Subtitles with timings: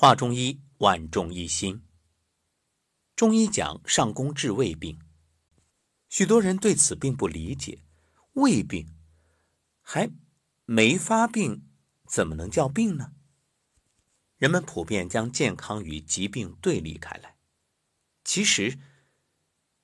[0.00, 1.82] 话中医，万众一心。
[3.14, 4.98] 中医讲上工治胃病，
[6.08, 7.84] 许多人对此并不理解。
[8.32, 8.96] 胃病
[9.82, 10.10] 还
[10.64, 11.68] 没发病，
[12.08, 13.12] 怎么能叫病呢？
[14.38, 17.36] 人们普遍将健康与疾病对立开来。
[18.24, 18.78] 其实，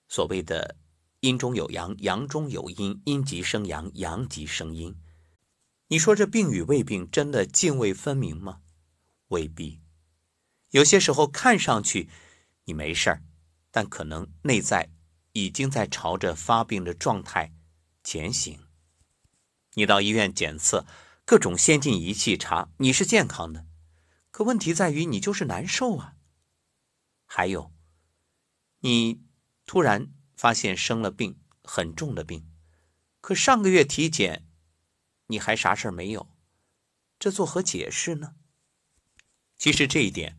[0.09, 0.79] 所谓的
[1.21, 4.98] 阴中有阳，阳中有阴，阴极生阳，阳极生阴。
[5.89, 8.62] 你说这病与胃病真的泾渭分明吗？
[9.29, 9.83] 未必。
[10.77, 12.11] 有些时候看上去
[12.65, 13.23] 你没事儿，
[13.71, 14.91] 但可能内在
[15.33, 17.51] 已经在朝着发病的状态
[18.05, 18.61] 前行。
[19.73, 20.84] 你到医院检测，
[21.25, 23.65] 各种先进仪器查你是健康的，
[24.31, 26.17] 可问题在于你就是难受啊。
[27.25, 27.73] 还有，
[28.81, 29.23] 你
[29.65, 32.47] 突然发现生了病，很重的病，
[33.23, 34.47] 可上个月体检
[35.29, 36.29] 你还啥事儿没有，
[37.19, 38.34] 这作何解释呢？
[39.56, 40.37] 其实这一点。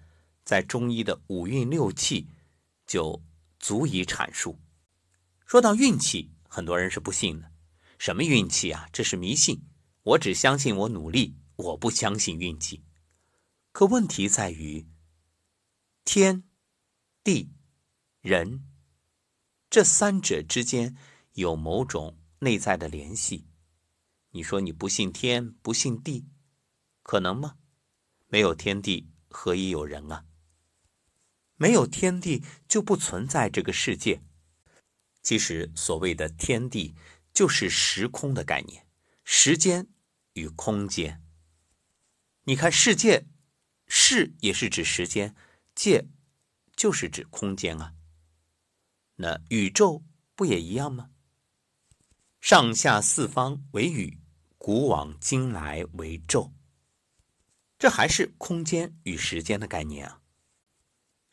[0.48, 2.26] 在中医的五运六气，
[2.86, 3.22] 就
[3.60, 4.58] 足以阐述。
[5.46, 7.52] 说到运气，很多人是不信的。
[8.00, 8.88] 什么运气啊？
[8.94, 9.62] 这是迷信。
[10.04, 12.82] 我只相信我努力，我不相信运气。
[13.74, 14.88] 可问题在于，
[16.06, 16.46] 天、
[17.26, 17.52] 地、
[18.22, 18.64] 人
[19.70, 20.96] 这三者之间
[21.34, 23.46] 有某种内在的联系。
[24.32, 26.26] 你说你不信天，不信地，
[27.04, 27.58] 可能吗？
[28.30, 30.24] 没有天地，何以有人啊？
[31.58, 34.22] 没有天地，就不存在这个世界。
[35.22, 36.96] 其实，所谓的天地，
[37.34, 38.88] 就是时空的概念，
[39.26, 39.88] 时间
[40.34, 41.22] 与空间。
[42.44, 43.26] 你看，世界，
[43.88, 45.36] 世也是指时间，
[45.76, 46.08] 界
[46.76, 47.94] 就是指空间啊。
[49.16, 50.06] 那宇宙
[50.36, 51.10] 不也一样吗？
[52.40, 54.22] 上下四方为宇，
[54.58, 56.54] 古往今来为宙。
[57.78, 60.22] 这还是空间与时间的概念啊。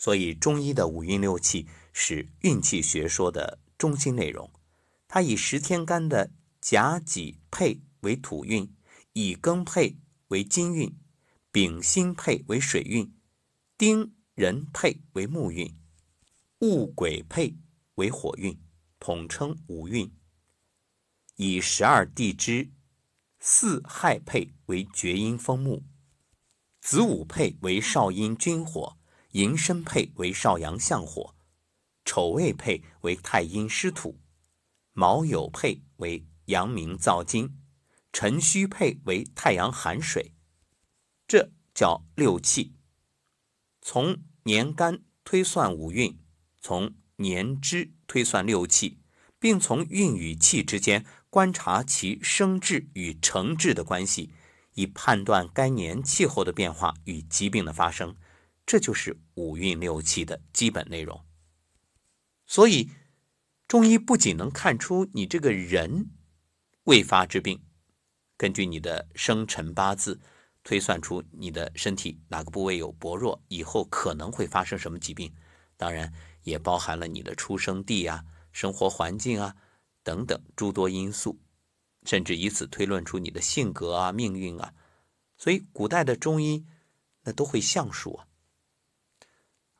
[0.04, 4.52] 所以，中医的五运六气是运气学说的中心内容。
[5.08, 8.70] 它以十天干的甲己配为土运，
[9.14, 9.96] 乙庚配
[10.28, 10.94] 为金运，
[11.50, 13.14] 丙辛配为水运，
[13.78, 15.74] 丁壬配为木运，
[16.58, 17.56] 戊癸配
[17.94, 18.60] 为火运，
[19.00, 20.12] 统称五运。
[21.36, 22.70] 以十二地支
[23.40, 25.82] 四亥配为厥阴风木，
[26.82, 28.98] 子午配为少阴君火。
[29.34, 31.34] 寅申配为少阳相火，
[32.04, 34.20] 丑未配为太阴湿土，
[34.92, 37.58] 卯酉配为阳明燥金，
[38.12, 40.36] 辰戌配为太阳寒水，
[41.26, 42.76] 这叫六气。
[43.82, 46.16] 从年干推算五运，
[46.60, 49.00] 从年支推算六气，
[49.40, 54.30] 并从运与气之间观察其生制与成制的关系，
[54.74, 58.16] 以判断该年气候的变化与疾病的发生。
[58.66, 61.24] 这就是五运六气的基本内容。
[62.46, 62.90] 所以，
[63.66, 66.10] 中医不仅能看出你这个人
[66.84, 67.62] 未发之病，
[68.36, 70.20] 根据你的生辰八字
[70.62, 75.32] 推算出你的身体哪个部位有薄弱，以后可能会发生什么疾病。
[75.76, 79.56] 当然，也包含了你的出生地啊、生活环境啊
[80.02, 81.40] 等等诸多因素，
[82.04, 84.72] 甚至以此推论出你的性格啊、命运啊。
[85.36, 86.64] 所以，古代的中医
[87.22, 88.28] 那都会相术啊。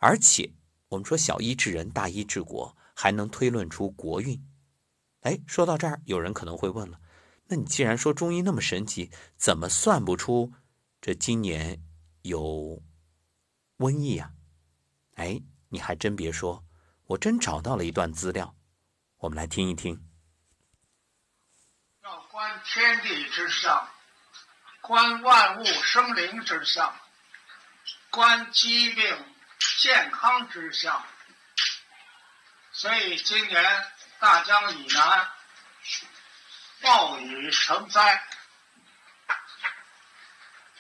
[0.05, 0.53] 而且，
[0.89, 4.39] 我们说小医治人，大医治国，还能推论出国运。
[5.23, 7.01] 哎，说到这儿，有人可能会问了：
[7.47, 10.53] 那你既然说中医那么神奇，怎么算不出
[11.01, 11.83] 这今年
[12.21, 12.83] 有
[13.79, 14.33] 瘟疫呀？
[15.15, 16.63] 哎，你还真别说，
[17.07, 18.55] 我真找到了一段资料，
[19.21, 20.07] 我们来听一听。
[22.03, 23.89] 要观天地之上，
[24.83, 26.95] 观万物生灵之上，
[28.11, 29.03] 观疾病。
[29.81, 31.05] 健康之象，
[32.73, 35.29] 所以今年大江以南
[36.81, 38.25] 暴雨成灾。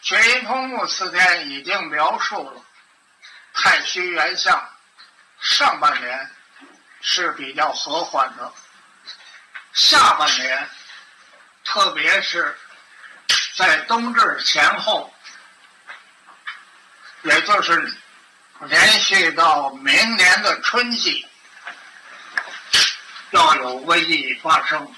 [0.01, 2.65] 绝阴通目四天已经描述了
[3.55, 4.71] 太虚元相，
[5.41, 6.31] 上半年
[7.01, 8.53] 是比较和缓的，
[9.73, 10.71] 下半年，
[11.65, 12.59] 特别是
[13.57, 15.15] 在冬至前后，
[17.23, 18.01] 也就是。
[18.61, 21.27] 连续到明年的春季，
[23.31, 24.95] 要有瘟疫发生。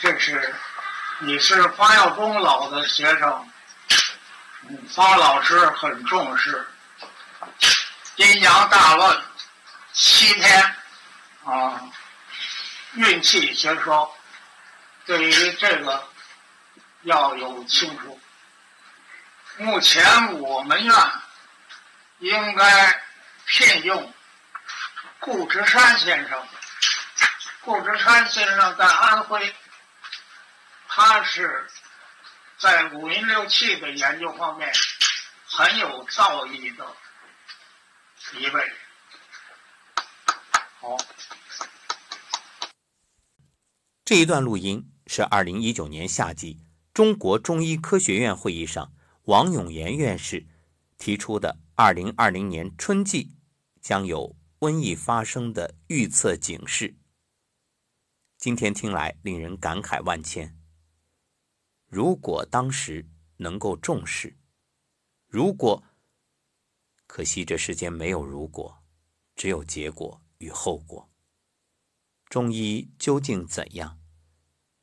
[0.00, 0.54] 这是
[1.18, 3.50] 你是方耀中老的学生，
[4.90, 6.68] 方老师很重视
[8.16, 9.22] 阴阳大论
[9.92, 10.76] 七天
[11.44, 11.80] 啊，
[12.92, 14.14] 运气学说，
[15.06, 16.08] 对于这个
[17.02, 18.20] 要有清楚。
[19.56, 20.94] 目前我们院。
[22.20, 23.02] 应该
[23.46, 24.12] 聘用
[25.18, 26.48] 顾之山先生。
[27.62, 29.54] 顾之山先生在安徽，
[30.86, 31.68] 他是
[32.58, 34.72] 在五音六气的研究方面
[35.46, 36.86] 很有造诣的
[38.38, 38.72] 一位。
[40.80, 40.96] 好，
[44.04, 46.58] 这一段录音是二零一九年夏季
[46.94, 48.92] 中国中医科学院会议上
[49.24, 50.46] 王永岩院士
[51.00, 53.34] 提出的二零二零年春季
[53.80, 56.94] 将有瘟疫发生的预测警示。
[58.36, 60.54] 今天听来令人感慨万千。
[61.86, 63.08] 如果当时
[63.38, 64.36] 能够重视，
[65.26, 65.82] 如果，
[67.06, 68.84] 可惜这世间没有如果，
[69.34, 71.10] 只有结果与后果。
[72.26, 73.98] 中医究竟怎样？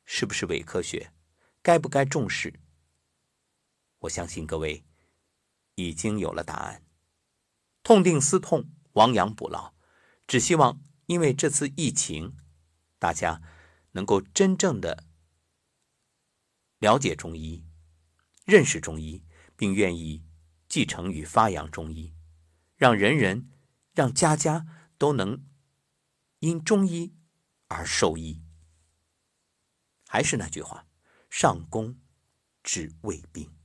[0.04, 1.14] 是不是伪科学？
[1.62, 2.60] 该不该重视？
[4.00, 4.84] 我相信各位
[5.78, 6.84] 已经有了答案。
[7.84, 9.74] 痛定思痛，亡羊补牢，
[10.28, 12.36] 只希望因为这次疫情。
[13.00, 13.44] 大家
[13.92, 15.06] 能够真正的
[16.80, 17.64] 了解中医，
[18.44, 19.24] 认识中医，
[19.56, 20.26] 并愿意
[20.68, 22.16] 继承与发扬中医，
[22.76, 23.52] 让人人、
[23.94, 24.66] 让家家
[24.98, 25.46] 都能
[26.40, 27.16] 因中医
[27.68, 28.42] 而受益。
[30.08, 30.88] 还是那句话，
[31.30, 32.00] 上工
[32.64, 33.57] 治未病。